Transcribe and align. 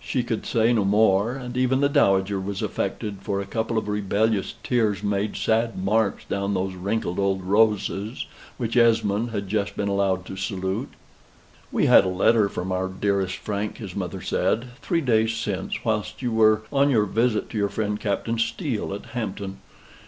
She 0.00 0.24
could 0.24 0.44
say 0.44 0.72
no 0.72 0.84
more, 0.84 1.36
and 1.36 1.56
even 1.56 1.78
the 1.80 1.88
Dowager 1.88 2.40
was 2.40 2.62
affected, 2.62 3.18
for 3.20 3.40
a 3.40 3.46
couple 3.46 3.78
of 3.78 3.86
rebellious 3.86 4.54
tears 4.64 5.04
made 5.04 5.36
sad 5.36 5.78
marks 5.80 6.24
down 6.24 6.52
those 6.52 6.74
wrinkled 6.74 7.20
old 7.20 7.44
roses 7.44 8.26
which 8.56 8.76
Esmond 8.76 9.30
had 9.30 9.48
just 9.48 9.76
been 9.76 9.86
allowed 9.86 10.26
to 10.26 10.34
salute. 10.36 10.94
"We 11.70 11.86
had 11.86 12.04
a 12.04 12.08
letter 12.08 12.48
from 12.48 12.98
dearest 13.00 13.36
Frank," 13.36 13.78
his 13.78 13.94
mother 13.94 14.20
said, 14.20 14.70
"three 14.82 15.00
days 15.00 15.36
since, 15.36 15.84
whilst 15.84 16.22
you 16.22 16.32
were 16.32 16.62
on 16.72 16.90
your 16.90 17.04
visit 17.06 17.48
to 17.50 17.56
your 17.56 17.68
friend 17.68 18.00
Captain 18.00 18.36
Steele, 18.40 18.92
at 18.94 19.06
Hampton. 19.14 19.58